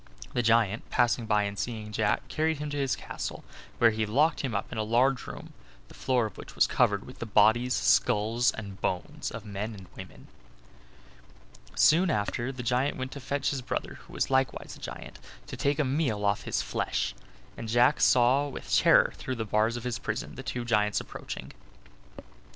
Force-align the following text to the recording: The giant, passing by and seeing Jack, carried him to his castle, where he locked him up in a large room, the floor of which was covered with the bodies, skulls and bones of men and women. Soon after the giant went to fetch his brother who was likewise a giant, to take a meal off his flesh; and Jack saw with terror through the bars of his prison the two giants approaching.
The 0.33 0.41
giant, 0.41 0.89
passing 0.89 1.27
by 1.27 1.43
and 1.43 1.59
seeing 1.59 1.91
Jack, 1.91 2.27
carried 2.27 2.57
him 2.57 2.71
to 2.71 2.77
his 2.77 2.95
castle, 2.95 3.43
where 3.77 3.91
he 3.91 4.07
locked 4.07 4.41
him 4.41 4.55
up 4.55 4.71
in 4.71 4.79
a 4.79 4.83
large 4.83 5.27
room, 5.27 5.53
the 5.89 5.93
floor 5.93 6.25
of 6.25 6.39
which 6.39 6.55
was 6.55 6.65
covered 6.65 7.05
with 7.05 7.19
the 7.19 7.27
bodies, 7.27 7.75
skulls 7.75 8.51
and 8.51 8.81
bones 8.81 9.29
of 9.29 9.45
men 9.45 9.75
and 9.75 9.85
women. 9.95 10.27
Soon 11.75 12.09
after 12.09 12.51
the 12.51 12.63
giant 12.63 12.97
went 12.97 13.11
to 13.11 13.19
fetch 13.19 13.51
his 13.51 13.61
brother 13.61 13.99
who 14.07 14.13
was 14.13 14.31
likewise 14.31 14.75
a 14.75 14.79
giant, 14.79 15.19
to 15.45 15.55
take 15.55 15.77
a 15.77 15.83
meal 15.85 16.25
off 16.25 16.45
his 16.45 16.63
flesh; 16.63 17.13
and 17.55 17.69
Jack 17.69 18.01
saw 18.01 18.47
with 18.47 18.75
terror 18.75 19.13
through 19.17 19.35
the 19.35 19.45
bars 19.45 19.77
of 19.77 19.83
his 19.83 19.99
prison 19.99 20.33
the 20.33 20.41
two 20.41 20.65
giants 20.65 20.99
approaching. 20.99 21.51